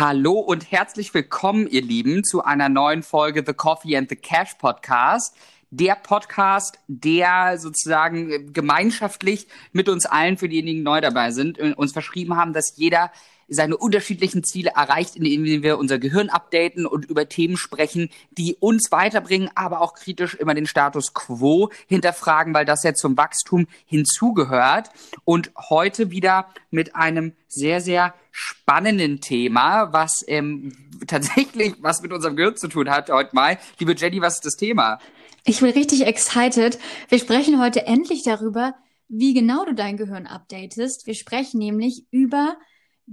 [0.00, 4.54] Hallo und herzlich willkommen, ihr Lieben, zu einer neuen Folge The Coffee and the Cash
[4.54, 5.34] Podcast.
[5.72, 11.90] Der Podcast, der sozusagen gemeinschaftlich mit uns allen, für diejenigen, die neu dabei sind, uns
[11.90, 13.10] verschrieben haben, dass jeder
[13.48, 18.92] seine unterschiedlichen Ziele erreicht, indem wir unser Gehirn updaten und über Themen sprechen, die uns
[18.92, 24.90] weiterbringen, aber auch kritisch immer den Status quo hinterfragen, weil das ja zum Wachstum hinzugehört.
[25.24, 30.72] Und heute wieder mit einem sehr, sehr spannenden Thema, was ähm,
[31.06, 33.58] tatsächlich was mit unserem Gehirn zu tun hat heute mal.
[33.78, 34.98] Liebe Jenny, was ist das Thema?
[35.44, 36.78] Ich bin richtig excited.
[37.08, 38.74] Wir sprechen heute endlich darüber,
[39.08, 41.06] wie genau du dein Gehirn updatest.
[41.06, 42.56] Wir sprechen nämlich über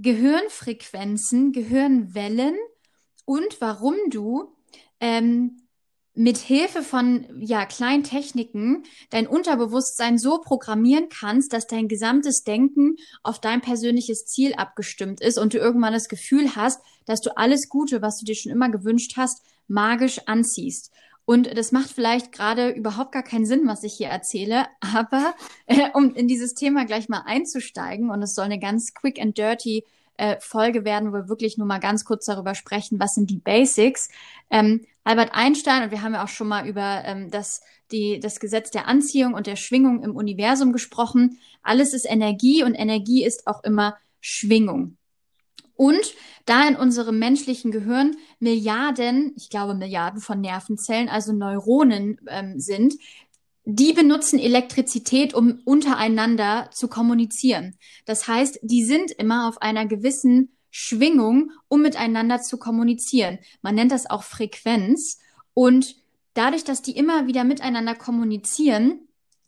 [0.00, 2.56] Gehirnfrequenzen, Gehirnwellen
[3.24, 4.54] und warum du
[5.00, 5.62] ähm,
[6.16, 12.96] mit Hilfe von ja kleinen Techniken dein Unterbewusstsein so programmieren kannst, dass dein gesamtes Denken
[13.22, 17.68] auf dein persönliches Ziel abgestimmt ist und du irgendwann das Gefühl hast, dass du alles
[17.68, 20.90] Gute, was du dir schon immer gewünscht hast, magisch anziehst.
[21.26, 25.34] Und das macht vielleicht gerade überhaupt gar keinen Sinn, was ich hier erzähle, aber
[25.66, 29.36] äh, um in dieses Thema gleich mal einzusteigen und es soll eine ganz quick and
[29.36, 29.84] dirty
[30.16, 33.38] äh, Folge werden, wo wir wirklich nur mal ganz kurz darüber sprechen, was sind die
[33.38, 34.08] Basics.
[34.50, 37.60] Ähm, Albert Einstein, und wir haben ja auch schon mal über ähm, das,
[37.90, 41.38] die, das Gesetz der Anziehung und der Schwingung im Universum gesprochen.
[41.62, 44.96] Alles ist Energie und Energie ist auch immer Schwingung.
[45.76, 46.14] Und
[46.46, 52.94] da in unserem menschlichen Gehirn Milliarden, ich glaube Milliarden von Nervenzellen, also Neuronen ähm, sind,
[53.64, 57.76] die benutzen Elektrizität, um untereinander zu kommunizieren.
[58.04, 63.38] Das heißt, die sind immer auf einer gewissen Schwingung, um miteinander zu kommunizieren.
[63.62, 65.18] Man nennt das auch Frequenz.
[65.52, 65.96] Und
[66.34, 69.00] dadurch, dass die immer wieder miteinander kommunizieren,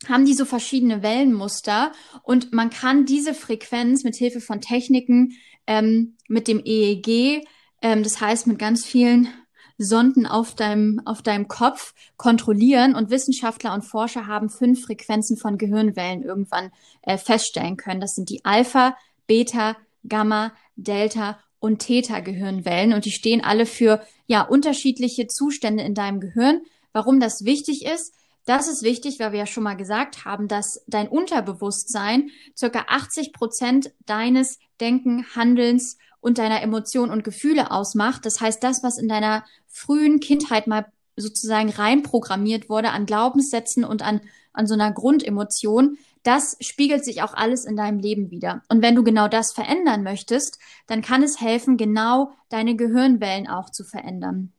[0.08, 5.36] haben die so verschiedene Wellenmuster und man kann diese Frequenz mit Hilfe von Techniken
[5.68, 7.46] ähm, mit dem EEG,
[7.82, 9.28] ähm, das heißt mit ganz vielen
[9.76, 15.56] Sonden auf deinem, auf deinem Kopf kontrollieren und Wissenschaftler und Forscher haben fünf Frequenzen von
[15.56, 18.00] Gehirnwellen irgendwann äh, feststellen können.
[18.00, 18.96] Das sind die Alpha,
[19.28, 19.76] Beta,
[20.08, 26.62] Gamma, Delta und Theta-Gehirnwellen und die stehen alle für ja unterschiedliche Zustände in deinem Gehirn.
[26.92, 28.14] Warum das wichtig ist?
[28.48, 33.34] Das ist wichtig, weil wir ja schon mal gesagt haben, dass dein Unterbewusstsein circa 80
[33.34, 38.24] Prozent deines Denken, Handelns und deiner Emotionen und Gefühle ausmacht.
[38.24, 44.00] Das heißt, das, was in deiner frühen Kindheit mal sozusagen reinprogrammiert wurde an Glaubenssätzen und
[44.00, 44.22] an,
[44.54, 48.62] an so einer Grundemotion, das spiegelt sich auch alles in deinem Leben wieder.
[48.70, 53.68] Und wenn du genau das verändern möchtest, dann kann es helfen, genau deine Gehirnwellen auch
[53.68, 54.54] zu verändern.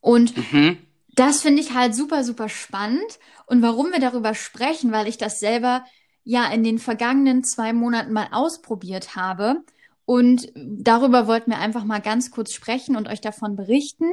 [0.00, 0.78] Und mhm.
[1.18, 3.18] Das finde ich halt super, super spannend.
[3.46, 5.84] Und warum wir darüber sprechen, weil ich das selber
[6.24, 9.62] ja in den vergangenen zwei Monaten mal ausprobiert habe,
[10.08, 14.06] und darüber wollten wir einfach mal ganz kurz sprechen und euch davon berichten.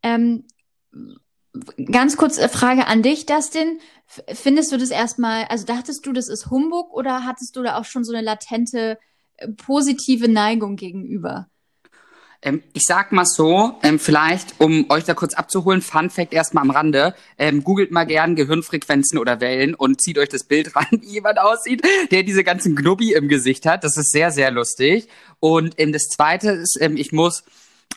[0.00, 0.44] Ähm,
[1.90, 3.80] ganz kurz äh, Frage an dich, Dustin.
[4.06, 7.84] Findest du das erstmal, also dachtest du, das ist Humbug oder hattest du da auch
[7.84, 8.96] schon so eine latente
[9.38, 11.49] äh, positive Neigung gegenüber?
[12.42, 16.62] Ähm, ich sag mal so, ähm, vielleicht, um euch da kurz abzuholen, Fun Fact erstmal
[16.62, 17.14] am Rande.
[17.38, 21.38] Ähm, googelt mal gern Gehirnfrequenzen oder Wellen und zieht euch das Bild ran, wie jemand
[21.38, 23.84] aussieht, der diese ganzen Knubbi im Gesicht hat.
[23.84, 25.08] Das ist sehr, sehr lustig.
[25.38, 27.44] Und ähm, das zweite ist, ähm, ich muss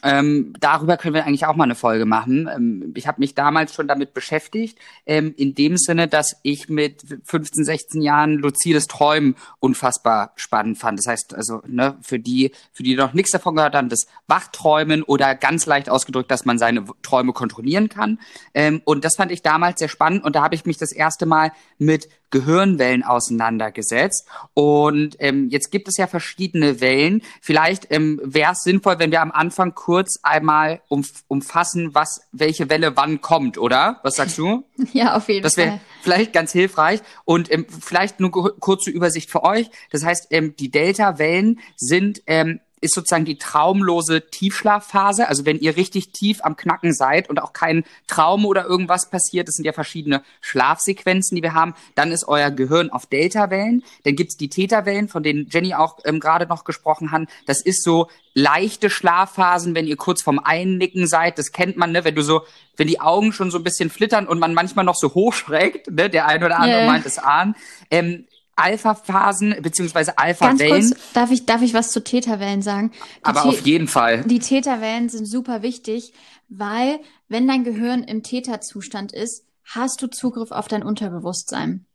[0.02, 2.50] ähm, darüber können wir eigentlich auch mal eine Folge machen.
[2.54, 7.04] Ähm, ich habe mich damals schon damit beschäftigt, ähm, in dem Sinne, dass ich mit
[7.24, 11.00] 15, 16 Jahren luzides Träumen unfassbar spannend fand.
[11.00, 15.04] Das heißt also, ne, für die, für die noch nichts davon gehört haben, das Wachträumen
[15.04, 18.20] oder ganz leicht ausgedrückt, dass man seine Träume kontrollieren kann.
[18.54, 21.26] Ähm, und das fand ich damals sehr spannend und da habe ich mich das erste
[21.26, 24.28] Mal mit Gehirnwellen auseinandergesetzt.
[24.56, 27.22] Und ähm, jetzt gibt es ja verschiedene Wellen.
[27.42, 32.70] Vielleicht ähm, wäre es sinnvoll, wenn wir am Anfang kurz einmal umf umfassen, was welche
[32.70, 34.00] Welle wann kommt, oder?
[34.04, 34.66] Was sagst du?
[34.94, 35.66] Ja, auf jeden das Fall.
[35.66, 37.02] Das wäre vielleicht ganz hilfreich.
[37.24, 39.70] Und ähm, vielleicht nur kurze Übersicht für euch.
[39.92, 45.28] Das heißt, ähm, die Delta-Wellen sind ähm, ist sozusagen die traumlose Tiefschlafphase.
[45.28, 49.48] Also wenn ihr richtig tief am Knacken seid und auch kein Traum oder irgendwas passiert,
[49.48, 53.84] das sind ja verschiedene Schlafsequenzen, die wir haben, dann ist euer Gehirn auf Delta-Wellen.
[54.04, 57.24] Dann gibt's die Theta-Wellen, von denen Jenny auch ähm, gerade noch gesprochen hat.
[57.46, 61.38] Das ist so leichte Schlafphasen, wenn ihr kurz vorm Einnicken seid.
[61.38, 62.04] Das kennt man, ne?
[62.04, 62.42] wenn du so,
[62.76, 66.10] wenn die Augen schon so ein bisschen flittern und man manchmal noch so hochschreckt, ne?
[66.10, 66.92] der eine oder andere yeah.
[66.92, 67.56] meint es an.
[67.92, 70.96] Ähm, Alpha-Phasen beziehungsweise Alpha-Wellen.
[71.14, 72.92] Darf ich, darf ich was zu Theta-Wellen sagen?
[72.92, 74.24] Die Aber auf jeden Fall.
[74.24, 76.14] Die Theta-Wellen sind super wichtig,
[76.50, 81.86] weil wenn dein Gehirn im Theta-Zustand ist, hast du Zugriff auf dein Unterbewusstsein.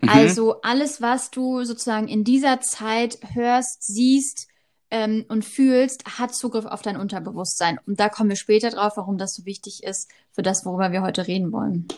[0.00, 0.08] Mhm.
[0.08, 4.48] Also alles, was du sozusagen in dieser Zeit hörst, siehst,
[4.94, 7.80] ähm, und fühlst, hat Zugriff auf dein Unterbewusstsein.
[7.84, 11.02] Und da kommen wir später drauf, warum das so wichtig ist für das, worüber wir
[11.02, 11.88] heute reden wollen.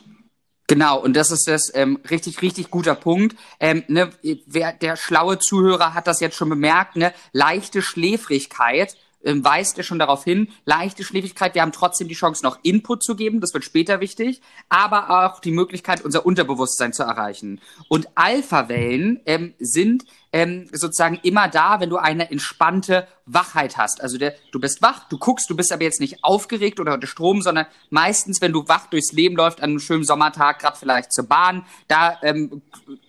[0.68, 3.36] Genau, und das ist das ähm, richtig, richtig guter Punkt.
[3.60, 4.10] Ähm, ne,
[4.46, 7.12] wer, der schlaue Zuhörer hat das jetzt schon bemerkt, ne?
[7.32, 8.96] Leichte Schläfrigkeit
[9.26, 13.02] ähm, weist er schon darauf hin, leichte Schläfrigkeit, wir haben trotzdem die Chance, noch Input
[13.02, 17.60] zu geben, das wird später wichtig, aber auch die Möglichkeit, unser Unterbewusstsein zu erreichen.
[17.88, 20.04] Und Alpha-Wellen ähm, sind
[20.36, 24.02] ähm, sozusagen immer da, wenn du eine entspannte Wachheit hast.
[24.02, 27.06] Also der, du bist wach, du guckst, du bist aber jetzt nicht aufgeregt oder unter
[27.06, 31.14] Strom, sondern meistens, wenn du wach durchs Leben läufst, an einem schönen Sommertag, gerade vielleicht
[31.14, 32.60] zur Bahn, da ähm,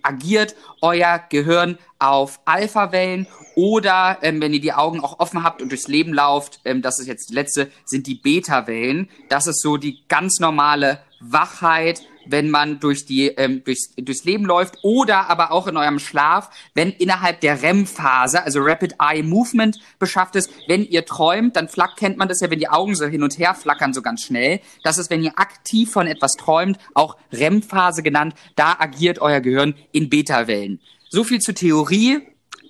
[0.04, 5.68] agiert euer Gehirn auf Alpha-Wellen oder ähm, wenn ihr die Augen auch offen habt und
[5.70, 9.10] durchs Leben lauft, ähm, das ist jetzt die letzte, sind die Beta-Wellen.
[9.28, 14.46] Das ist so die ganz normale Wachheit, wenn man durch die ähm, durchs, durchs Leben
[14.46, 19.80] läuft oder aber auch in eurem Schlaf, wenn innerhalb der REM-Phase, also Rapid Eye Movement
[20.00, 23.06] beschafft ist, wenn ihr träumt, dann flack kennt man das ja, wenn die Augen so
[23.06, 24.60] hin und her flackern so ganz schnell.
[24.84, 29.76] Das ist, wenn ihr aktiv von etwas träumt, auch REM-Phase genannt, da agiert euer Gehirn
[29.92, 30.80] in Beta-Wellen.
[31.10, 32.20] So viel zur Theorie.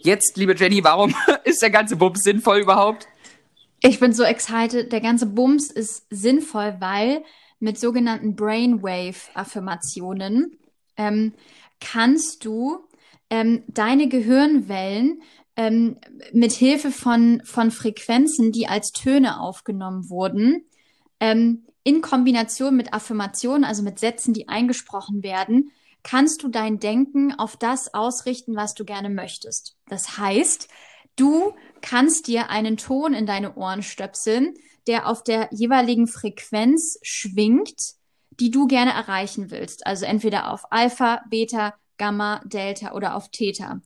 [0.03, 3.07] Jetzt, liebe Jenny, warum ist der ganze Bums sinnvoll überhaupt?
[3.81, 4.91] Ich bin so excited.
[4.91, 7.23] Der ganze Bums ist sinnvoll, weil
[7.59, 10.57] mit sogenannten Brainwave-Affirmationen
[10.95, 11.33] ähm,
[11.79, 12.87] kannst du
[13.29, 15.21] ähm, deine Gehirnwellen
[15.55, 15.97] ähm,
[16.31, 20.65] mit Hilfe von, von Frequenzen, die als Töne aufgenommen wurden,
[21.19, 25.71] ähm, in Kombination mit Affirmationen, also mit Sätzen, die eingesprochen werden,
[26.03, 29.75] kannst du dein Denken auf das ausrichten, was du gerne möchtest.
[29.87, 30.67] Das heißt,
[31.15, 34.53] du kannst dir einen Ton in deine Ohren stöpseln,
[34.87, 37.95] der auf der jeweiligen Frequenz schwingt,
[38.39, 39.85] die du gerne erreichen willst.
[39.85, 43.81] Also entweder auf Alpha, Beta, Gamma, Delta oder auf Theta.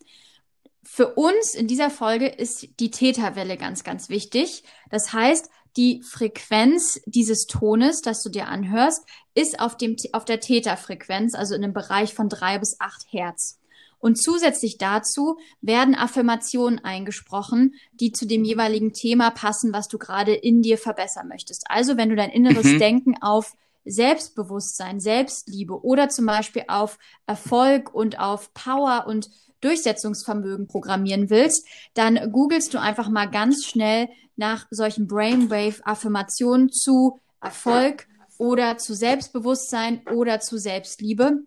[0.83, 4.63] Für uns in dieser Folge ist die Theta-Welle ganz, ganz wichtig.
[4.89, 10.41] Das heißt, die Frequenz dieses Tones, das du dir anhörst, ist auf, dem, auf der
[10.41, 13.60] Theta-Frequenz, also in einem Bereich von drei bis acht Hertz.
[14.01, 20.33] Und zusätzlich dazu werden Affirmationen eingesprochen, die zu dem jeweiligen Thema passen, was du gerade
[20.33, 21.65] in dir verbessern möchtest.
[21.69, 22.79] Also wenn du dein inneres mhm.
[22.79, 23.53] Denken auf
[23.85, 29.29] Selbstbewusstsein, Selbstliebe oder zum Beispiel auf Erfolg und auf Power und
[29.61, 38.07] Durchsetzungsvermögen programmieren willst, dann googelst du einfach mal ganz schnell nach solchen Brainwave-Affirmationen zu Erfolg
[38.37, 41.43] oder zu Selbstbewusstsein oder zu Selbstliebe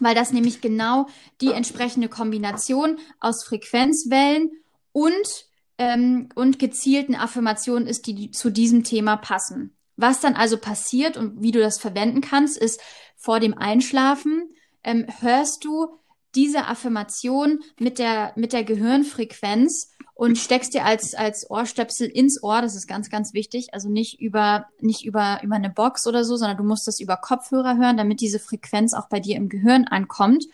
[0.00, 1.06] weil das nämlich genau
[1.40, 4.50] die entsprechende Kombination aus Frequenzwellen
[4.92, 5.46] und,
[5.78, 9.74] ähm, und gezielten Affirmationen ist, die, zu diesem Thema passen.
[9.96, 12.80] Was dann also passiert und wie du das verwenden kannst, ist
[13.16, 14.48] vor dem Einschlafen
[14.84, 15.98] ähm, hörst du
[16.34, 22.60] diese Affirmation mit der, mit der Gehirnfrequenz und steckst dir als, als Ohrstöpsel ins Ohr.
[22.60, 23.72] Das ist ganz, ganz wichtig.
[23.72, 27.16] Also nicht über, nicht über, über eine Box oder so, sondern du musst das über
[27.16, 30.46] Kopfhörer hören, damit diese Frequenz auch bei dir im Gehirn ankommt.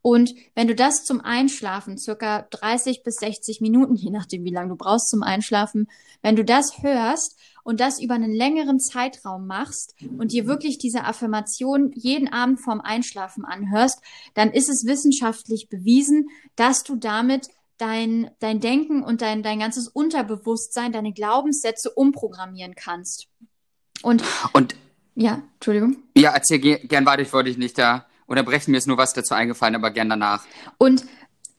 [0.00, 4.70] Und wenn du das zum Einschlafen, circa 30 bis 60 Minuten, je nachdem, wie lange
[4.70, 5.86] du brauchst zum Einschlafen,
[6.22, 11.04] wenn du das hörst und das über einen längeren Zeitraum machst und dir wirklich diese
[11.04, 14.00] Affirmation jeden Abend vorm Einschlafen anhörst,
[14.34, 17.46] dann ist es wissenschaftlich bewiesen, dass du damit
[17.78, 23.28] dein, dein Denken und dein, dein ganzes Unterbewusstsein, deine Glaubenssätze umprogrammieren kannst.
[24.02, 24.22] Und,
[24.52, 24.76] und
[25.14, 25.96] ja, Entschuldigung.
[26.16, 29.34] Ja, erzähl gern weiter, ich wollte dich nicht da unterbrechen, mir ist nur was dazu
[29.34, 30.44] eingefallen, aber gern danach.
[30.78, 31.04] Und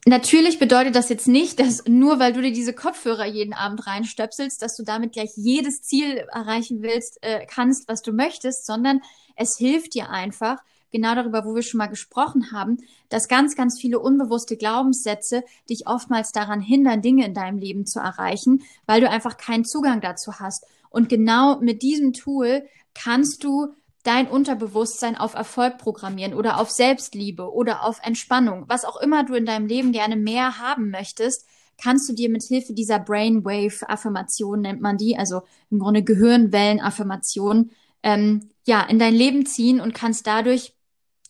[0.06, 4.62] Natürlich bedeutet das jetzt nicht, dass nur weil du dir diese Kopfhörer jeden Abend reinstöpselst,
[4.62, 9.00] dass du damit gleich jedes Ziel erreichen willst, äh, kannst, was du möchtest, sondern
[9.38, 10.58] es hilft dir einfach,
[10.94, 12.78] genau darüber, wo wir schon mal gesprochen haben,
[13.10, 18.00] dass ganz, ganz viele unbewusste Glaubenssätze dich oftmals daran hindern, Dinge in deinem Leben zu
[18.00, 20.66] erreichen, weil du einfach keinen Zugang dazu hast.
[20.90, 23.74] Und genau mit diesem Tool kannst du
[24.04, 29.34] dein Unterbewusstsein auf Erfolg programmieren oder auf Selbstliebe oder auf Entspannung, was auch immer du
[29.34, 31.48] in deinem Leben gerne mehr haben möchtest,
[31.82, 37.72] kannst du dir mit Hilfe dieser Brainwave-Affirmation nennt man die, also im Grunde Gehirnwellen-Affirmation,
[38.04, 40.74] ähm, ja, in dein Leben ziehen und kannst dadurch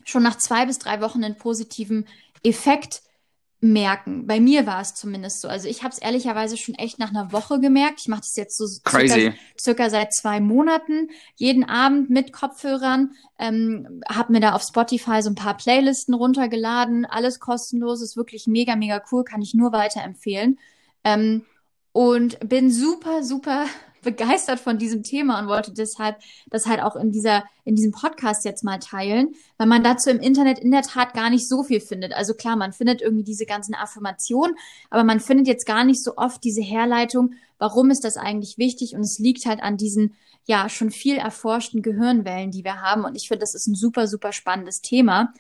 [0.06, 2.08] schon nach zwei bis drei Wochen einen positiven
[2.44, 3.02] Effekt
[3.64, 4.28] merken.
[4.28, 5.48] Bei mir war es zumindest so.
[5.48, 8.02] Also ich habe es ehrlicherweise schon echt nach einer Woche gemerkt.
[8.02, 13.14] Ich mache das jetzt so circa, circa, seit zwei Monaten, jeden Abend mit Kopfhörern.
[13.40, 17.06] Ähm, habe mir da auf Spotify so ein paar Playlisten runtergeladen.
[17.06, 20.60] Alles kostenlos, ist wirklich mega, mega cool, kann ich nur weiterempfehlen.
[21.06, 21.46] Ähm,
[21.94, 23.66] und bin super, super
[24.04, 26.18] begeistert von diesem Thema und wollte deshalb
[26.50, 30.20] das halt auch in dieser, in diesem Podcast jetzt mal teilen, weil man dazu im
[30.20, 32.14] Internet in der Tat gar nicht so viel findet.
[32.14, 34.56] Also klar, man findet irgendwie diese ganzen Affirmationen,
[34.90, 38.94] aber man findet jetzt gar nicht so oft diese Herleitung, warum ist das eigentlich wichtig?
[38.94, 43.06] Und es liegt halt an diesen, ja, schon viel erforschten Gehirnwellen, die wir haben.
[43.06, 45.34] Und ich finde, das ist ein super, super spannendes Thema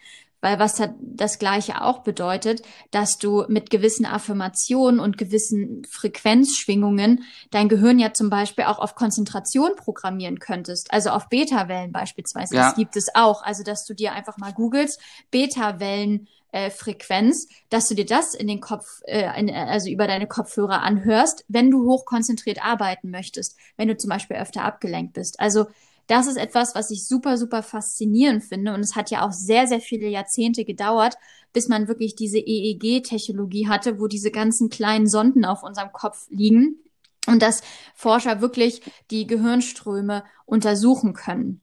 [0.43, 7.23] weil was hat das Gleiche auch bedeutet, dass du mit gewissen Affirmationen und gewissen Frequenzschwingungen
[7.49, 12.55] dein Gehirn ja zum Beispiel auch auf Konzentration programmieren könntest, also auf Beta-Wellen beispielsweise.
[12.55, 12.67] Ja.
[12.67, 13.41] Das gibt es auch.
[13.41, 14.99] Also, dass du dir einfach mal googelst,
[15.31, 20.27] Beta-Wellen äh, Frequenz, dass du dir das in den Kopf, äh, in, also über deine
[20.27, 25.39] Kopfhörer anhörst, wenn du hochkonzentriert arbeiten möchtest, wenn du zum Beispiel öfter abgelenkt bist.
[25.39, 25.67] Also
[26.07, 28.73] das ist etwas, was ich super, super faszinierend finde.
[28.73, 31.15] Und es hat ja auch sehr, sehr viele Jahrzehnte gedauert,
[31.53, 36.79] bis man wirklich diese EEG-Technologie hatte, wo diese ganzen kleinen Sonden auf unserem Kopf liegen
[37.27, 37.61] und dass
[37.95, 38.81] Forscher wirklich
[39.11, 41.61] die Gehirnströme untersuchen können.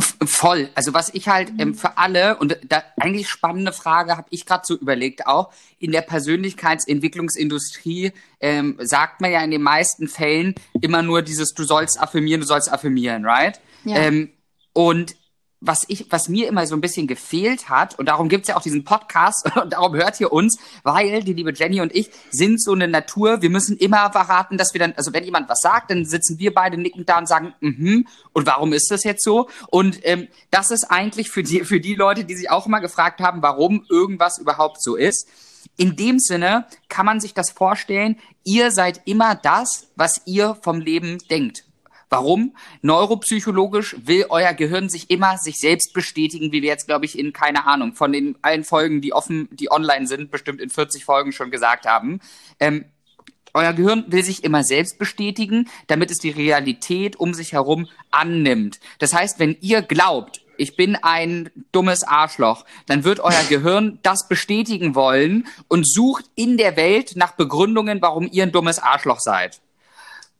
[0.00, 0.70] Voll.
[0.74, 4.64] Also was ich halt ähm, für alle und da eigentlich spannende Frage habe ich gerade
[4.66, 11.02] so überlegt auch in der Persönlichkeitsentwicklungsindustrie ähm, sagt man ja in den meisten Fällen immer
[11.02, 13.60] nur dieses du sollst affirmieren, du sollst affirmieren, right?
[13.84, 13.96] Ja.
[13.96, 14.30] Ähm,
[14.72, 15.16] und
[15.60, 18.62] was ich, was mir immer so ein bisschen gefehlt hat, und darum gibt's ja auch
[18.62, 22.72] diesen Podcast und darum hört ihr uns, weil die liebe Jenny und ich sind so
[22.72, 26.04] eine Natur, wir müssen immer verraten, dass wir dann, also wenn jemand was sagt, dann
[26.04, 29.48] sitzen wir beide nickend da und sagen, mhm, und warum ist das jetzt so?
[29.68, 33.20] Und ähm, das ist eigentlich für die, für die Leute, die sich auch immer gefragt
[33.20, 35.28] haben, warum irgendwas überhaupt so ist.
[35.76, 40.80] In dem Sinne kann man sich das vorstellen, ihr seid immer das, was ihr vom
[40.80, 41.67] Leben denkt.
[42.10, 42.56] Warum?
[42.80, 47.32] Neuropsychologisch will euer Gehirn sich immer sich selbst bestätigen, wie wir jetzt, glaube ich, in,
[47.32, 51.32] keine Ahnung, von den allen Folgen, die offen, die online sind, bestimmt in 40 Folgen
[51.32, 52.20] schon gesagt haben.
[52.60, 52.86] Ähm,
[53.54, 58.78] euer Gehirn will sich immer selbst bestätigen, damit es die Realität um sich herum annimmt.
[58.98, 64.28] Das heißt, wenn ihr glaubt, ich bin ein dummes Arschloch, dann wird euer Gehirn das
[64.28, 69.60] bestätigen wollen und sucht in der Welt nach Begründungen, warum ihr ein dummes Arschloch seid.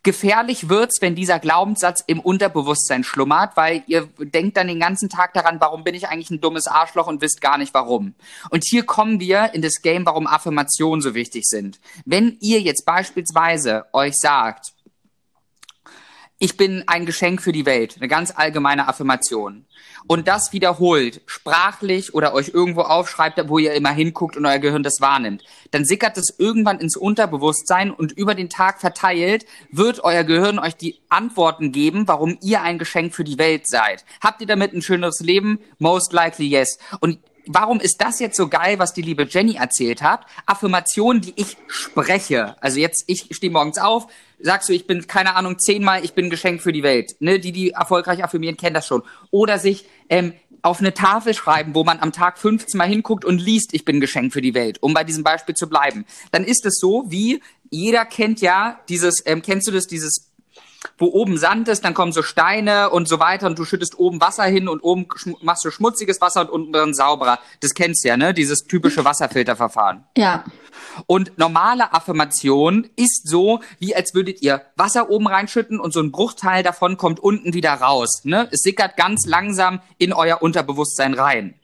[0.08, 5.34] Gefährlich wird's, wenn dieser Glaubenssatz im Unterbewusstsein schlummert, weil ihr denkt dann den ganzen Tag
[5.34, 8.14] daran, warum bin ich eigentlich ein dummes Arschloch und wisst gar nicht warum.
[8.48, 11.78] Und hier kommen wir in das Game, warum Affirmationen so wichtig sind.
[12.06, 14.72] Wenn ihr jetzt beispielsweise euch sagt,
[16.40, 19.66] ich bin ein Geschenk für die Welt, eine ganz allgemeine Affirmation.
[20.06, 24.84] Und das wiederholt, sprachlich oder euch irgendwo aufschreibt, wo ihr immer hinguckt und euer Gehirn
[24.84, 25.42] das wahrnimmt.
[25.72, 30.76] Dann sickert es irgendwann ins Unterbewusstsein und über den Tag verteilt wird euer Gehirn euch
[30.76, 34.04] die Antworten geben, warum ihr ein Geschenk für die Welt seid.
[34.20, 35.58] Habt ihr damit ein schöneres Leben?
[35.78, 36.78] Most likely yes.
[37.00, 37.18] Und
[37.48, 40.26] warum ist das jetzt so geil, was die liebe Jenny erzählt hat?
[40.46, 42.56] Affirmationen, die ich spreche.
[42.62, 44.06] Also jetzt, ich stehe morgens auf,
[44.38, 47.16] sagst du, ich bin, keine Ahnung, zehnmal, ich bin ein Geschenk für die Welt.
[47.20, 47.40] Ne?
[47.40, 49.02] Die, die erfolgreich affirmieren, kennen das schon.
[49.30, 53.38] Oder sich ähm, auf eine Tafel schreiben, wo man am Tag 15 Mal hinguckt und
[53.38, 56.04] liest, ich bin ein Geschenk für die Welt, um bei diesem Beispiel zu bleiben.
[56.32, 57.40] Dann ist es so, wie
[57.70, 60.27] jeder kennt ja dieses, ähm, kennst du das, dieses
[60.96, 64.20] wo oben Sand ist, dann kommen so Steine und so weiter und du schüttest oben
[64.20, 65.06] Wasser hin und oben
[65.42, 67.38] machst du schmutziges Wasser und unten dann sauberer.
[67.60, 68.34] Das kennst du ja, ne?
[68.34, 70.04] Dieses typische Wasserfilterverfahren.
[70.16, 70.44] Ja.
[71.06, 76.12] Und normale Affirmation ist so, wie als würdet ihr Wasser oben reinschütten und so ein
[76.12, 78.22] Bruchteil davon kommt unten wieder raus.
[78.24, 78.48] Ne?
[78.50, 81.54] Es sickert ganz langsam in euer Unterbewusstsein rein.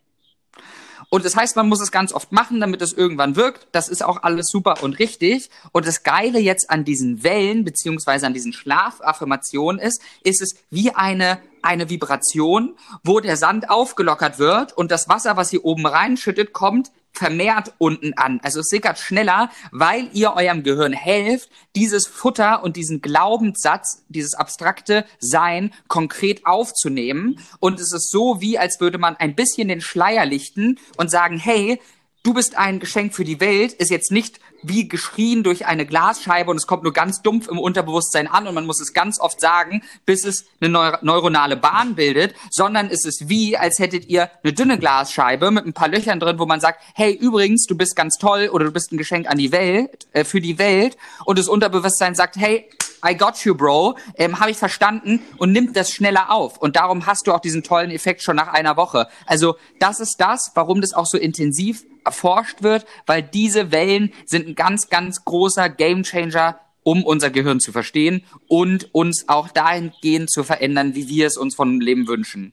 [1.09, 3.67] Und das heißt, man muss es ganz oft machen, damit es irgendwann wirkt.
[3.73, 5.51] Das ist auch alles super und richtig.
[5.73, 10.91] Und das Geile jetzt an diesen Wellen beziehungsweise an diesen Schlafaffirmationen ist, ist es wie
[10.91, 16.53] eine eine Vibration, wo der Sand aufgelockert wird und das Wasser, was hier oben reinschüttet,
[16.53, 18.41] kommt vermehrt unten an.
[18.43, 24.35] Also es sickert schneller, weil ihr eurem Gehirn helft, dieses Futter und diesen Glaubenssatz, dieses
[24.35, 27.39] abstrakte Sein konkret aufzunehmen.
[27.61, 31.39] Und es ist so, wie als würde man ein bisschen den Schleier lichten und sagen,
[31.39, 31.81] hey,
[32.25, 36.51] du bist ein Geschenk für die Welt, ist jetzt nicht wie geschrien durch eine Glasscheibe
[36.51, 39.39] und es kommt nur ganz dumpf im Unterbewusstsein an und man muss es ganz oft
[39.39, 44.31] sagen, bis es eine neur neuronale Bahn bildet, sondern es ist wie, als hättet ihr
[44.43, 47.95] eine dünne Glasscheibe mit ein paar Löchern drin, wo man sagt, hey, übrigens, du bist
[47.95, 51.39] ganz toll oder du bist ein Geschenk an die Welt, äh, für die Welt und
[51.39, 52.67] das Unterbewusstsein sagt, hey,
[53.07, 56.57] I got you, Bro, ähm, habe ich verstanden und nimmt das schneller auf.
[56.57, 59.09] Und darum hast du auch diesen tollen Effekt schon nach einer Woche.
[59.27, 64.49] Also das ist das, warum das auch so intensiv erforscht wird, weil diese Wellen sind
[64.49, 70.45] ein ganz, ganz großer Gamechanger, um unser Gehirn zu verstehen und uns auch dahingehend zu
[70.45, 72.53] verändern, wie wir es uns vom Leben wünschen.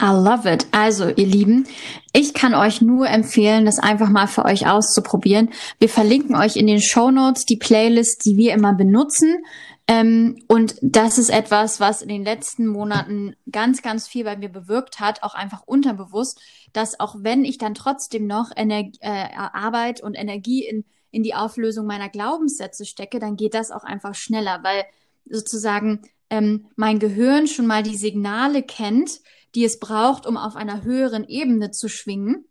[0.00, 0.66] I love it.
[0.72, 1.68] Also, ihr Lieben,
[2.12, 5.50] ich kann euch nur empfehlen, das einfach mal für euch auszuprobieren.
[5.78, 9.36] Wir verlinken euch in den Show Notes die Playlist, die wir immer benutzen.
[9.86, 14.48] Ähm, und das ist etwas, was in den letzten Monaten ganz, ganz viel bei mir
[14.48, 16.40] bewirkt hat, auch einfach unterbewusst,
[16.72, 21.34] dass auch wenn ich dann trotzdem noch Ener äh, Arbeit und Energie in, in die
[21.34, 24.84] Auflösung meiner Glaubenssätze stecke, dann geht das auch einfach schneller, weil
[25.26, 26.00] sozusagen
[26.30, 29.20] ähm, mein Gehirn schon mal die Signale kennt,
[29.54, 32.46] die es braucht, um auf einer höheren Ebene zu schwingen.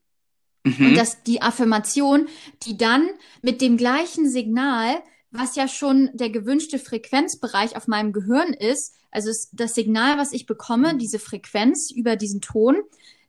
[0.63, 0.87] Mhm.
[0.87, 2.27] Und dass die Affirmation,
[2.63, 3.09] die dann
[3.41, 5.01] mit dem gleichen Signal,
[5.33, 10.45] was ja schon der gewünschte Frequenzbereich auf meinem Gehirn ist, also das Signal, was ich
[10.45, 12.77] bekomme, diese Frequenz über diesen Ton,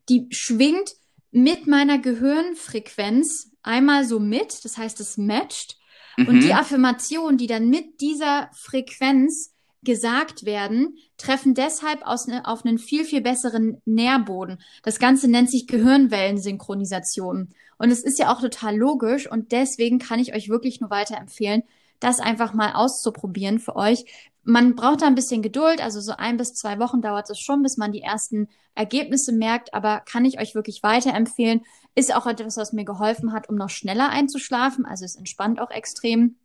[0.08, 0.94] die schwingt
[1.30, 5.78] mit meiner Gehirnfrequenz einmal so mit, das heißt, es matcht.
[6.16, 6.28] Mhm.
[6.28, 12.64] Und die Affirmation, die dann mit dieser Frequenz gesagt werden, treffen deshalb aus, ne, auf
[12.64, 14.58] einen viel, viel besseren Nährboden.
[14.82, 17.48] Das Ganze nennt sich Gehirnwellensynchronisation.
[17.78, 21.64] Und es ist ja auch total logisch und deswegen kann ich euch wirklich nur weiterempfehlen,
[22.00, 24.04] das einfach mal auszuprobieren für euch.
[24.42, 27.62] Man braucht da ein bisschen Geduld, also so ein bis zwei Wochen dauert es schon,
[27.62, 31.62] bis man die ersten Ergebnisse merkt, aber kann ich euch wirklich weiterempfehlen.
[31.94, 34.84] Ist auch etwas, was mir geholfen hat, um noch schneller einzuschlafen.
[34.84, 36.36] Also es entspannt auch extrem.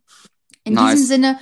[0.64, 0.92] In nice.
[0.92, 1.38] diesem Sinne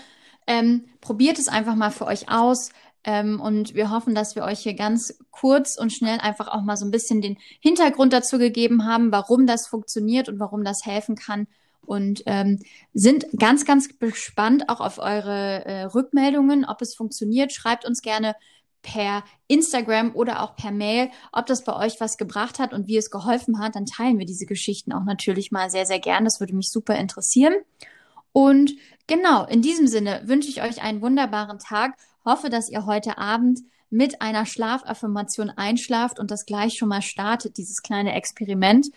[0.47, 2.71] ähm, probiert es einfach mal für euch aus.
[3.05, 6.77] Ähm, und wir hoffen, dass wir euch hier ganz kurz und schnell einfach auch mal
[6.77, 11.15] so ein bisschen den Hintergrund dazu gegeben haben, warum das funktioniert und warum das helfen
[11.15, 11.47] kann.
[11.89, 12.61] Und ähm,
[12.93, 17.51] sind ganz, ganz gespannt auch auf eure äh, Rückmeldungen, ob es funktioniert.
[17.51, 18.35] Schreibt uns gerne
[18.83, 22.99] per Instagram oder auch per Mail, ob das bei euch was gebracht hat und wie
[22.99, 23.75] es geholfen hat.
[23.75, 26.25] Dann teilen wir diese Geschichten auch natürlich mal sehr, sehr gern.
[26.25, 27.55] Das würde mich super interessieren.
[28.33, 28.73] Und
[29.07, 31.95] genau, in diesem Sinne wünsche ich euch einen wunderbaren Tag.
[32.23, 37.57] Hoffe, dass ihr heute Abend mit einer Schlafaffirmation einschlaft und das gleich schon mal startet,
[37.57, 38.89] dieses kleine Experiment.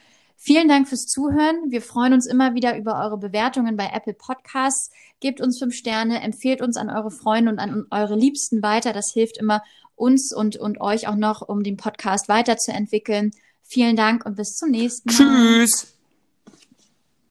[0.43, 1.69] Vielen Dank fürs Zuhören.
[1.69, 4.89] Wir freuen uns immer wieder über eure Bewertungen bei Apple Podcasts.
[5.19, 8.91] Gebt uns fünf Sterne, empfehlt uns an eure Freunde und an eure Liebsten weiter.
[8.91, 9.61] Das hilft immer
[9.93, 13.29] uns und, und euch auch noch, um den Podcast weiterzuentwickeln.
[13.61, 15.59] Vielen Dank und bis zum nächsten Mal.
[15.59, 15.95] Tschüss.